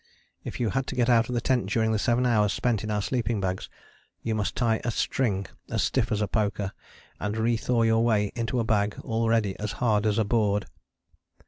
[0.43, 2.89] If you had to get out of the tent during the seven hours spent in
[2.89, 3.69] our sleeping bags
[4.23, 6.71] you must tie a string as stiff as a poker,
[7.19, 10.65] and re thaw your way into a bag already as hard as a board.